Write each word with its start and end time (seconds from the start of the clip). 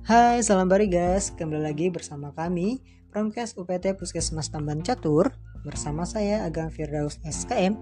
Hai, 0.00 0.40
salam 0.40 0.64
Barigas. 0.64 1.28
Kembali 1.28 1.60
lagi 1.60 1.92
bersama 1.92 2.32
kami, 2.32 2.80
Promkes 3.12 3.52
UPT 3.52 4.00
Puskesmas 4.00 4.48
Tamban 4.48 4.80
Catur, 4.80 5.28
bersama 5.60 6.08
saya 6.08 6.48
Agam 6.48 6.72
Firdaus 6.72 7.20
SKM. 7.20 7.76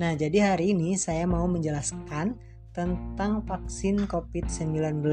Nah, 0.00 0.16
jadi 0.16 0.56
hari 0.56 0.72
ini 0.72 0.96
saya 0.96 1.28
mau 1.28 1.44
menjelaskan 1.44 2.40
tentang 2.72 3.44
vaksin 3.44 4.08
COVID-19. 4.08 5.04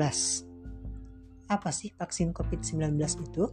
Apa 1.52 1.70
sih 1.76 1.92
vaksin 2.00 2.32
COVID-19 2.32 2.96
itu? 3.28 3.52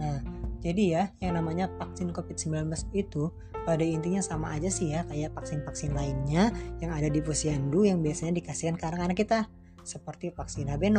Nah, 0.00 0.24
jadi 0.64 0.82
ya, 0.88 1.04
yang 1.20 1.36
namanya 1.36 1.68
vaksin 1.76 2.08
COVID-19 2.16 2.72
itu 2.96 3.28
pada 3.68 3.84
intinya 3.84 4.24
sama 4.24 4.56
aja 4.56 4.72
sih 4.72 4.96
ya 4.96 5.04
kayak 5.08 5.36
vaksin-vaksin 5.36 5.92
lainnya 5.92 6.52
yang 6.80 6.92
ada 6.92 7.12
di 7.12 7.20
posyandu 7.20 7.84
yang 7.84 8.00
biasanya 8.00 8.40
dikasihkan 8.40 8.76
ke 8.76 8.84
anak-anak 8.84 9.16
kita 9.16 9.48
seperti 9.84 10.32
vaksin 10.32 10.72
HB0, 10.72 10.98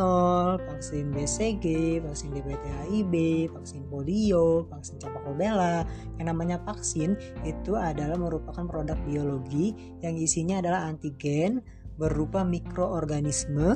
vaksin 0.62 1.09
BCG, 1.12 1.66
vaksin 2.05 2.30
DPT 2.31 2.63
HIV, 2.63 3.13
vaksin 3.52 3.84
polio, 3.89 4.70
vaksin 4.70 5.02
campak 5.02 5.26
rubella. 5.26 5.84
Yang 6.21 6.26
namanya 6.30 6.57
vaksin 6.63 7.17
itu 7.41 7.73
adalah 7.73 8.16
merupakan 8.16 8.63
produk 8.70 8.98
biologi 9.03 9.73
yang 10.05 10.16
isinya 10.16 10.62
adalah 10.62 10.85
antigen 10.85 11.66
berupa 11.98 12.45
mikroorganisme 12.45 13.76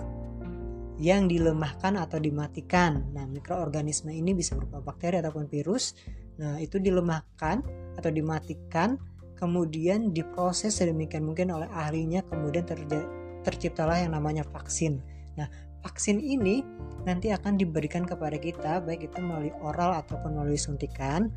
yang 1.01 1.25
dilemahkan 1.31 1.95
atau 1.97 2.19
dimatikan. 2.21 3.09
Nah, 3.15 3.25
mikroorganisme 3.25 4.11
ini 4.13 4.37
bisa 4.37 4.53
berupa 4.53 4.83
bakteri 4.83 5.23
ataupun 5.23 5.47
virus. 5.47 5.95
Nah, 6.37 6.59
itu 6.59 6.77
dilemahkan 6.79 7.63
atau 7.97 8.11
dimatikan 8.11 8.99
kemudian 9.39 10.11
diproses 10.11 10.83
sedemikian 10.83 11.23
mungkin 11.23 11.55
oleh 11.55 11.71
ahlinya 11.71 12.19
kemudian 12.27 12.67
terjadi 12.67 13.18
terciptalah 13.49 13.99
yang 13.99 14.13
namanya 14.13 14.45
vaksin. 14.47 15.01
Nah, 15.35 15.49
vaksin 15.81 16.21
ini 16.21 16.61
nanti 17.03 17.33
akan 17.33 17.57
diberikan 17.57 18.05
kepada 18.05 18.37
kita 18.37 18.83
baik 18.83 19.09
itu 19.09 19.19
melalui 19.19 19.53
oral 19.59 19.97
ataupun 19.99 20.37
melalui 20.37 20.59
suntikan. 20.59 21.33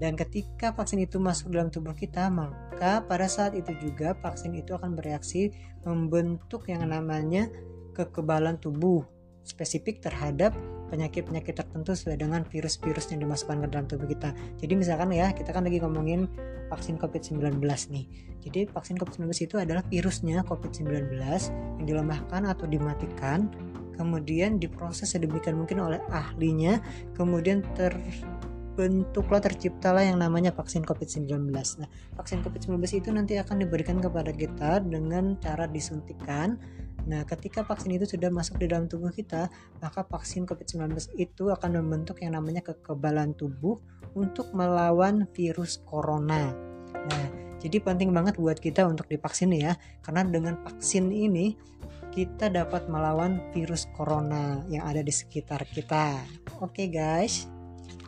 Dan 0.00 0.18
ketika 0.18 0.74
vaksin 0.74 0.98
itu 0.98 1.22
masuk 1.22 1.54
dalam 1.54 1.70
tubuh 1.70 1.94
kita, 1.94 2.26
maka 2.26 3.06
pada 3.06 3.30
saat 3.30 3.54
itu 3.54 3.70
juga 3.78 4.18
vaksin 4.18 4.50
itu 4.58 4.74
akan 4.74 4.98
bereaksi 4.98 5.54
membentuk 5.86 6.66
yang 6.66 6.82
namanya 6.90 7.46
kekebalan 7.94 8.58
tubuh 8.58 9.06
spesifik 9.42 10.02
terhadap 10.02 10.54
penyakit-penyakit 10.92 11.56
tertentu 11.56 11.96
sesuai 11.96 12.20
dengan 12.20 12.44
virus-virus 12.44 13.08
yang 13.10 13.24
dimasukkan 13.24 13.64
ke 13.64 13.66
dalam 13.72 13.86
tubuh 13.88 14.04
kita. 14.04 14.36
Jadi 14.60 14.72
misalkan 14.76 15.08
ya, 15.10 15.32
kita 15.32 15.50
kan 15.56 15.64
lagi 15.64 15.80
ngomongin 15.80 16.28
vaksin 16.68 17.00
COVID-19 17.00 17.64
nih. 17.64 18.06
Jadi 18.44 18.60
vaksin 18.68 19.00
COVID-19 19.00 19.32
itu 19.48 19.56
adalah 19.56 19.80
virusnya 19.88 20.44
COVID-19 20.44 21.16
yang 21.80 21.86
dilemahkan 21.88 22.44
atau 22.44 22.68
dimatikan, 22.68 23.48
kemudian 23.96 24.60
diproses 24.60 25.16
sedemikian 25.16 25.56
mungkin 25.56 25.80
oleh 25.80 26.00
ahlinya, 26.12 26.80
kemudian 27.16 27.64
terbentuklah 27.72 29.40
terciptalah 29.40 30.04
yang 30.04 30.20
namanya 30.20 30.52
vaksin 30.52 30.84
COVID-19. 30.84 31.48
Nah, 31.52 31.88
vaksin 32.20 32.44
COVID-19 32.44 32.84
itu 33.00 33.08
nanti 33.12 33.40
akan 33.40 33.64
diberikan 33.64 33.96
kepada 33.96 34.32
kita 34.32 34.84
dengan 34.84 35.40
cara 35.40 35.64
disuntikan 35.64 36.60
Nah, 37.02 37.26
ketika 37.26 37.66
vaksin 37.66 37.98
itu 37.98 38.06
sudah 38.06 38.30
masuk 38.30 38.62
di 38.62 38.70
dalam 38.70 38.86
tubuh 38.86 39.10
kita, 39.10 39.50
maka 39.82 40.06
vaksin 40.06 40.46
COVID-19 40.46 41.18
itu 41.18 41.50
akan 41.50 41.82
membentuk 41.82 42.22
yang 42.22 42.38
namanya 42.38 42.62
kekebalan 42.62 43.34
tubuh 43.34 43.82
untuk 44.14 44.54
melawan 44.54 45.26
virus 45.34 45.82
corona. 45.82 46.54
Nah, 46.94 47.26
jadi 47.58 47.82
penting 47.82 48.14
banget 48.14 48.38
buat 48.38 48.58
kita 48.58 48.86
untuk 48.86 49.10
divaksin 49.10 49.50
ya, 49.54 49.74
karena 50.02 50.22
dengan 50.26 50.58
vaksin 50.62 51.10
ini 51.10 51.58
kita 52.12 52.52
dapat 52.52 52.86
melawan 52.92 53.40
virus 53.56 53.88
corona 53.96 54.60
yang 54.68 54.84
ada 54.84 55.00
di 55.00 55.10
sekitar 55.10 55.64
kita. 55.64 56.20
Oke 56.60 56.92
guys, 56.92 57.48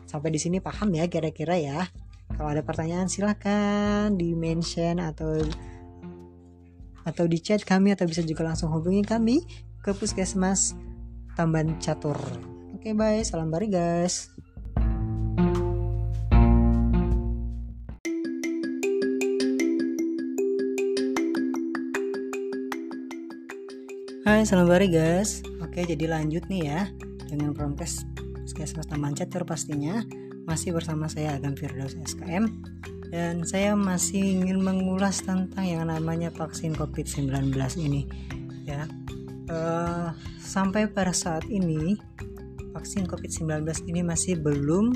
sampai 0.05 0.29
di 0.29 0.39
sini 0.39 0.61
paham 0.61 0.93
ya 0.93 1.09
kira-kira 1.09 1.57
ya. 1.57 1.89
Kalau 2.35 2.51
ada 2.51 2.61
pertanyaan 2.61 3.09
silahkan 3.09 4.13
di 4.13 4.37
mention 4.37 5.01
atau 5.01 5.41
atau 7.05 7.29
di 7.29 7.37
chat 7.37 7.61
kami 7.61 7.93
atau 7.93 8.09
bisa 8.09 8.25
juga 8.25 8.43
langsung 8.43 8.73
hubungi 8.73 9.05
kami 9.05 9.45
ke 9.85 9.93
Puskesmas 9.93 10.73
Tamban 11.37 11.77
Catur. 11.77 12.17
Oke, 12.73 12.97
bye. 12.97 13.21
Salam 13.21 13.53
bari, 13.53 13.69
guys. 13.69 14.33
Hai, 24.25 24.41
salam 24.41 24.65
bari 24.65 24.89
guys. 24.89 25.45
Oke, 25.61 25.85
jadi 25.85 26.09
lanjut 26.09 26.49
nih 26.49 26.65
ya 26.65 26.89
dengan 27.29 27.53
promkes 27.53 28.09
Puskesmas 28.41 28.89
Taman 28.89 29.13
Catur 29.13 29.45
pastinya 29.45 30.01
masih 30.49 30.73
bersama 30.73 31.05
saya 31.05 31.37
Agam 31.37 31.53
Firdaus 31.53 31.93
SKM 31.93 32.49
dan 33.15 33.47
saya 33.47 33.79
masih 33.79 34.43
ingin 34.43 34.59
mengulas 34.59 35.23
tentang 35.23 35.63
yang 35.63 35.87
namanya 35.87 36.27
vaksin 36.35 36.75
COVID-19 36.75 37.31
ini 37.79 38.03
ya. 38.67 38.83
Uh, 39.47 40.11
sampai 40.43 40.91
pada 40.91 41.15
saat 41.15 41.47
ini 41.47 41.95
vaksin 42.75 43.07
COVID-19 43.07 43.63
ini 43.87 44.03
masih 44.03 44.35
belum 44.35 44.91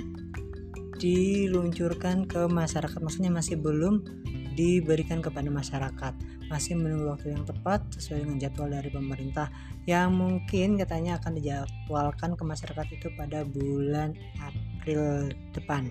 diluncurkan 0.99 2.27
ke 2.27 2.43
masyarakat. 2.43 2.99
Maksudnya 2.99 3.31
masih 3.31 3.55
belum 3.55 4.03
diberikan 4.51 5.23
kepada 5.23 5.47
masyarakat. 5.47 6.11
Masih 6.51 6.75
menunggu 6.75 7.15
waktu 7.15 7.31
yang 7.31 7.47
tepat 7.47 7.87
sesuai 7.95 8.27
dengan 8.27 8.35
jadwal 8.35 8.67
dari 8.67 8.91
pemerintah 8.91 9.47
yang 9.87 10.11
mungkin 10.11 10.75
katanya 10.75 11.23
akan 11.23 11.39
dijadwalkan 11.39 12.35
ke 12.35 12.43
masyarakat 12.43 12.87
itu 12.99 13.07
pada 13.15 13.47
bulan 13.47 14.11
April 14.43 15.31
depan. 15.55 15.87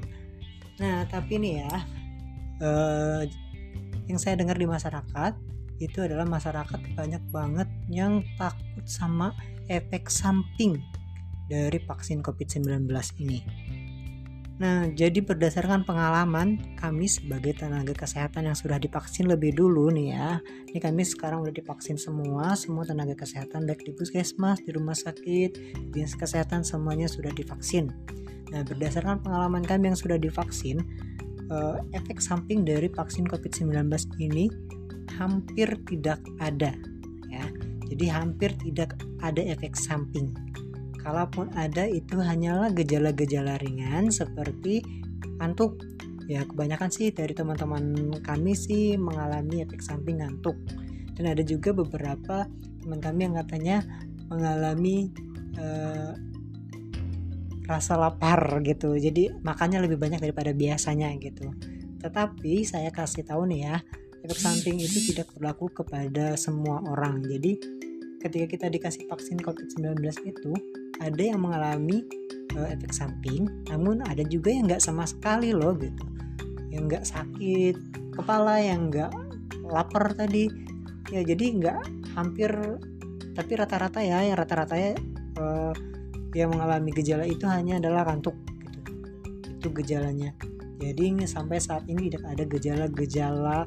Nah 0.76 1.08
tapi 1.08 1.40
nih 1.40 1.64
ya 1.64 1.72
uh, 2.62 3.22
yang 4.08 4.18
saya 4.18 4.40
dengar 4.40 4.56
di 4.56 4.64
masyarakat 4.64 5.32
itu 5.78 5.98
adalah 6.02 6.26
masyarakat 6.26 6.80
banyak 6.98 7.22
banget 7.30 7.68
yang 7.86 8.26
takut 8.34 8.82
sama 8.86 9.30
efek 9.70 10.10
samping 10.10 10.82
dari 11.46 11.78
vaksin 11.80 12.20
COVID-19 12.20 12.90
ini. 13.22 13.40
Nah, 14.58 14.90
jadi 14.90 15.22
berdasarkan 15.22 15.86
pengalaman 15.86 16.58
kami 16.82 17.06
sebagai 17.06 17.54
tenaga 17.54 17.94
kesehatan 17.94 18.50
yang 18.50 18.58
sudah 18.58 18.74
divaksin 18.74 19.30
lebih 19.30 19.54
dulu 19.54 19.86
nih 19.94 20.18
ya. 20.18 20.42
Ini 20.66 20.82
kami 20.82 21.06
sekarang 21.06 21.46
udah 21.46 21.54
divaksin 21.54 21.94
semua, 21.94 22.58
semua 22.58 22.82
tenaga 22.82 23.14
kesehatan 23.14 23.70
baik 23.70 23.86
di 23.86 23.94
puskesmas, 23.94 24.58
di 24.66 24.74
rumah 24.74 24.98
sakit, 24.98 25.78
dinas 25.94 26.18
kesehatan 26.18 26.66
semuanya 26.66 27.06
sudah 27.06 27.30
divaksin. 27.30 27.94
Nah, 28.50 28.66
berdasarkan 28.66 29.22
pengalaman 29.22 29.62
kami 29.62 29.94
yang 29.94 29.98
sudah 29.98 30.18
divaksin, 30.18 30.82
uh, 31.50 31.76
efek 31.96 32.20
samping 32.20 32.64
dari 32.64 32.88
vaksin 32.88 33.24
COVID-19 33.28 33.88
ini 34.20 34.48
hampir 35.16 35.68
tidak 35.88 36.20
ada 36.38 36.72
ya. 37.32 37.44
Jadi 37.88 38.06
hampir 38.12 38.52
tidak 38.60 39.00
ada 39.24 39.40
efek 39.40 39.72
samping. 39.72 40.36
Kalaupun 41.00 41.48
ada 41.56 41.88
itu 41.88 42.20
hanyalah 42.20 42.68
gejala-gejala 42.76 43.56
ringan 43.64 44.12
seperti 44.12 44.84
ngantuk. 45.40 45.80
Ya 46.28 46.44
kebanyakan 46.44 46.92
sih 46.92 47.08
dari 47.08 47.32
teman-teman 47.32 48.12
kami 48.20 48.52
sih 48.52 49.00
mengalami 49.00 49.64
efek 49.64 49.80
samping 49.80 50.20
ngantuk. 50.20 50.56
Dan 51.16 51.32
ada 51.32 51.40
juga 51.40 51.72
beberapa 51.72 52.44
teman 52.84 53.00
kami 53.00 53.20
yang 53.24 53.34
katanya 53.40 53.76
mengalami 54.28 55.08
uh, 55.56 56.12
rasa 57.68 58.00
lapar 58.00 58.64
gitu. 58.64 58.96
Jadi 58.96 59.28
makannya 59.44 59.84
lebih 59.84 60.00
banyak 60.00 60.24
daripada 60.24 60.56
biasanya 60.56 61.12
gitu. 61.20 61.52
Tetapi 62.00 62.64
saya 62.64 62.88
kasih 62.88 63.28
tahu 63.28 63.44
nih 63.44 63.60
ya 63.68 63.76
efek 64.24 64.40
samping 64.40 64.80
itu 64.80 65.12
tidak 65.12 65.28
berlaku 65.36 65.68
kepada 65.70 66.34
semua 66.40 66.80
orang. 66.88 67.20
Jadi 67.20 67.60
ketika 68.24 68.46
kita 68.48 68.66
dikasih 68.72 69.04
vaksin 69.06 69.38
COVID-19 69.38 70.00
itu 70.26 70.50
ada 70.98 71.22
yang 71.22 71.38
mengalami 71.38 72.02
uh, 72.58 72.66
efek 72.72 72.90
samping 72.90 73.46
namun 73.70 74.02
ada 74.02 74.26
juga 74.26 74.50
yang 74.50 74.66
nggak 74.66 74.82
sama 74.82 75.04
sekali 75.04 75.52
loh 75.52 75.76
gitu. 75.76 76.04
Yang 76.72 76.82
nggak 76.88 77.04
sakit 77.04 77.76
kepala 78.16 78.58
yang 78.58 78.88
nggak 78.88 79.12
lapar 79.68 80.16
tadi. 80.16 80.48
Ya 81.12 81.20
jadi 81.20 81.44
nggak 81.60 81.80
hampir 82.16 82.50
tapi 83.36 83.52
rata-rata 83.54 84.02
ya 84.02 84.24
yang 84.26 84.34
rata-rata 84.34 84.74
ya 84.74 84.92
uh, 85.38 85.72
yang 86.36 86.52
mengalami 86.52 86.92
gejala 86.92 87.24
itu 87.24 87.48
hanya 87.48 87.80
adalah 87.80 88.04
kantuk 88.04 88.36
gitu. 88.64 88.92
itu 89.58 89.68
gejalanya. 89.84 90.30
Jadi 90.78 91.26
sampai 91.26 91.58
saat 91.58 91.84
ini 91.90 92.08
tidak 92.08 92.24
ada 92.28 92.44
gejala-gejala 92.46 93.58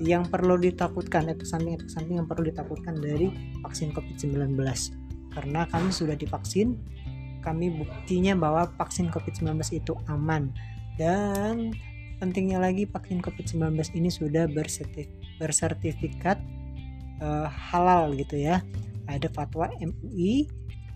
yang 0.00 0.24
perlu 0.26 0.56
ditakutkan 0.56 1.28
efek 1.28 1.44
samping 1.44 1.76
efek 1.76 1.92
samping 1.92 2.18
yang 2.18 2.26
perlu 2.26 2.48
ditakutkan 2.48 2.96
dari 2.98 3.28
vaksin 3.60 3.92
COVID-19 3.92 4.56
karena 5.36 5.68
kami 5.68 5.92
sudah 5.92 6.16
divaksin 6.16 6.80
kami 7.40 7.72
buktinya 7.72 8.36
bahwa 8.36 8.68
vaksin 8.76 9.08
COVID-19 9.08 9.56
itu 9.72 9.96
aman. 10.12 10.52
Dan 11.00 11.72
pentingnya 12.20 12.60
lagi 12.60 12.84
vaksin 12.84 13.24
COVID-19 13.24 13.96
ini 13.96 14.12
sudah 14.12 14.44
bersertif, 14.46 15.08
bersertifikat 15.40 16.36
uh, 17.24 17.48
halal 17.48 18.12
gitu 18.14 18.36
ya. 18.36 18.60
Ada 19.08 19.32
fatwa 19.32 19.72
MUI 19.80 20.46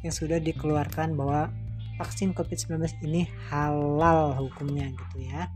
yang 0.05 0.15
sudah 0.15 0.39
dikeluarkan 0.39 1.17
bahwa 1.17 1.49
vaksin 1.97 2.37
COVID-19 2.37 2.79
ini 3.09 3.27
halal 3.49 4.37
hukumnya 4.37 4.93
gitu 4.93 5.25
ya. 5.25 5.49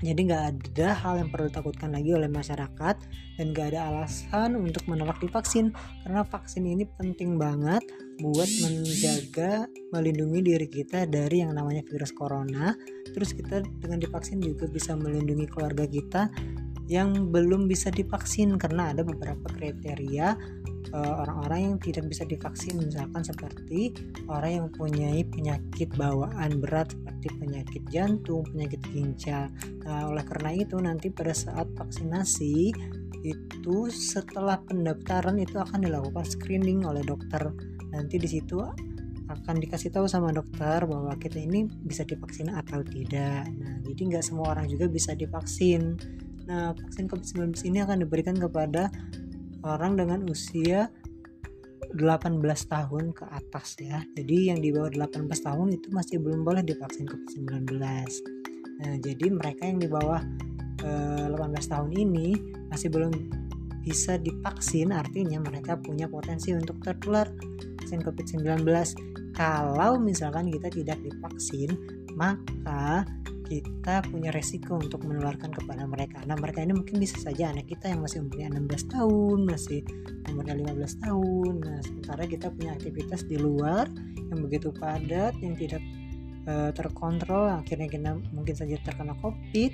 Jadi 0.00 0.32
nggak 0.32 0.44
ada 0.56 0.96
hal 0.96 1.20
yang 1.20 1.28
perlu 1.28 1.52
ditakutkan 1.52 1.92
lagi 1.92 2.16
oleh 2.16 2.24
masyarakat 2.24 2.96
dan 3.36 3.46
nggak 3.52 3.76
ada 3.76 3.92
alasan 3.92 4.56
untuk 4.56 4.88
menolak 4.88 5.20
divaksin 5.20 5.76
karena 6.00 6.24
vaksin 6.24 6.64
ini 6.64 6.88
penting 6.96 7.36
banget 7.36 7.84
buat 8.16 8.48
menjaga 8.64 9.68
melindungi 9.92 10.40
diri 10.40 10.68
kita 10.72 11.04
dari 11.04 11.44
yang 11.44 11.52
namanya 11.52 11.84
virus 11.84 12.16
corona. 12.16 12.72
Terus 13.12 13.36
kita 13.36 13.60
dengan 13.84 14.00
divaksin 14.00 14.40
juga 14.40 14.64
bisa 14.72 14.96
melindungi 14.96 15.44
keluarga 15.52 15.84
kita 15.84 16.32
yang 16.88 17.28
belum 17.28 17.68
bisa 17.68 17.92
divaksin 17.92 18.56
karena 18.56 18.96
ada 18.96 19.04
beberapa 19.04 19.52
kriteria 19.52 20.32
orang-orang 20.94 21.60
yang 21.60 21.76
tidak 21.78 22.04
bisa 22.10 22.26
divaksin 22.26 22.82
misalkan 22.82 23.22
seperti 23.22 23.94
orang 24.26 24.50
yang 24.50 24.64
mempunyai 24.70 25.22
penyakit 25.28 25.90
bawaan 25.94 26.58
berat 26.58 26.90
seperti 26.90 27.28
penyakit 27.38 27.82
jantung, 27.88 28.42
penyakit 28.50 28.80
ginjal. 28.90 29.50
Nah, 29.86 30.10
oleh 30.10 30.24
karena 30.26 30.50
itu 30.56 30.76
nanti 30.78 31.12
pada 31.12 31.30
saat 31.30 31.70
vaksinasi 31.78 32.74
itu 33.20 33.76
setelah 33.92 34.56
pendaftaran 34.64 35.36
itu 35.36 35.60
akan 35.60 35.84
dilakukan 35.84 36.24
screening 36.24 36.88
oleh 36.88 37.04
dokter. 37.04 37.52
Nanti 37.92 38.16
di 38.16 38.28
situ 38.28 38.56
akan 39.30 39.62
dikasih 39.62 39.94
tahu 39.94 40.10
sama 40.10 40.34
dokter 40.34 40.82
bahwa 40.90 41.14
kita 41.14 41.38
ini 41.38 41.70
bisa 41.86 42.02
divaksin 42.02 42.50
atau 42.50 42.82
tidak. 42.82 43.46
Nah, 43.60 43.78
jadi 43.86 44.00
nggak 44.16 44.24
semua 44.26 44.58
orang 44.58 44.66
juga 44.66 44.90
bisa 44.90 45.14
divaksin. 45.14 45.94
Nah, 46.50 46.74
vaksin 46.74 47.06
COVID-19 47.06 47.54
ini 47.70 47.78
akan 47.86 48.02
diberikan 48.02 48.34
kepada 48.34 48.90
orang 49.64 49.98
dengan 49.98 50.24
usia 50.28 50.88
18 51.96 52.42
tahun 52.70 53.04
ke 53.10 53.24
atas 53.26 53.74
ya. 53.82 53.98
Jadi 54.14 54.52
yang 54.52 54.62
di 54.62 54.70
bawah 54.70 54.92
18 54.92 55.26
tahun 55.26 55.68
itu 55.74 55.88
masih 55.90 56.22
belum 56.22 56.46
boleh 56.46 56.62
divaksin 56.62 57.08
COVID-19. 57.08 57.66
Nah, 58.80 58.94
jadi 59.02 59.26
mereka 59.28 59.66
yang 59.66 59.82
di 59.82 59.88
bawah 59.90 60.22
eh, 60.86 61.26
18 61.28 61.72
tahun 61.72 61.90
ini 61.92 62.28
masih 62.70 62.88
belum 62.94 63.12
bisa 63.80 64.20
divaksin 64.20 64.92
artinya 64.92 65.40
mereka 65.40 65.74
punya 65.80 66.04
potensi 66.06 66.52
untuk 66.52 66.78
tertular 66.84 67.26
vaksin 67.80 68.04
COVID-19. 68.04 68.62
Kalau 69.34 69.96
misalkan 69.96 70.52
kita 70.52 70.68
tidak 70.68 71.00
divaksin, 71.00 71.74
maka 72.14 73.08
kita 73.50 74.06
punya 74.06 74.30
resiko 74.30 74.78
untuk 74.78 75.02
menularkan 75.02 75.50
kepada 75.50 75.82
mereka. 75.82 76.22
Nah, 76.22 76.38
mereka 76.38 76.62
ini 76.62 76.70
mungkin 76.70 77.02
bisa 77.02 77.18
saja 77.18 77.50
anak 77.50 77.66
kita 77.66 77.90
yang 77.90 78.06
masih 78.06 78.22
umurnya 78.22 78.46
16 78.54 78.94
tahun, 78.94 79.38
masih 79.50 79.80
umurnya 80.30 80.54
15 80.54 81.02
tahun. 81.02 81.52
Nah, 81.58 81.78
sementara 81.82 82.22
kita 82.30 82.46
punya 82.54 82.78
aktivitas 82.78 83.26
di 83.26 83.34
luar 83.42 83.90
yang 84.30 84.38
begitu 84.46 84.70
padat, 84.70 85.34
yang 85.42 85.58
tidak 85.58 85.82
uh, 86.46 86.70
terkontrol, 86.70 87.50
akhirnya 87.50 87.90
kita 87.90 88.14
mungkin 88.30 88.54
saja 88.54 88.78
terkena 88.86 89.18
COVID. 89.18 89.72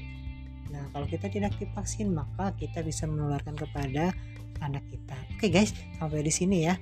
Nah, 0.72 0.88
kalau 0.96 1.04
kita 1.04 1.28
tidak 1.28 1.52
divaksin, 1.60 2.16
maka 2.16 2.56
kita 2.56 2.80
bisa 2.80 3.04
menularkan 3.04 3.60
kepada 3.60 4.16
anak 4.64 4.88
kita. 4.88 5.16
Oke, 5.36 5.52
guys, 5.52 5.76
sampai 6.00 6.24
di 6.24 6.32
sini 6.32 6.64
ya. 6.64 6.80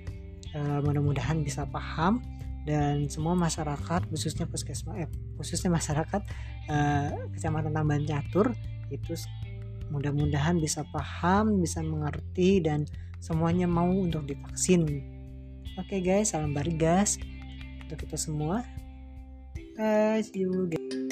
Uh, 0.55 0.79
mudah-mudahan 0.87 1.43
bisa 1.43 1.67
paham 1.67 2.23
dan 2.65 3.07
semua 3.13 3.37
masyarakat 3.37 4.09
khususnya 4.09 4.49
puskesmas 4.49 4.97
eh, 5.05 5.09
khususnya 5.37 5.69
masyarakat 5.69 6.23
eh, 6.69 7.13
kecamatan 7.37 7.73
Tamban 7.77 8.09
Catur 8.09 8.57
itu 8.89 9.17
mudah-mudahan 9.93 10.57
bisa 10.59 10.83
paham 10.89 11.61
bisa 11.61 11.85
mengerti 11.85 12.65
dan 12.65 12.89
semuanya 13.21 13.69
mau 13.69 13.89
untuk 13.89 14.25
divaksin. 14.25 14.85
Oke 15.77 15.97
okay 15.97 16.01
guys 16.01 16.33
salam 16.33 16.57
barigas 16.57 17.21
untuk 17.85 18.01
kita 18.09 18.17
semua. 18.17 18.65
Guys 19.77 20.33
you 20.33 20.69
guys 20.73 21.04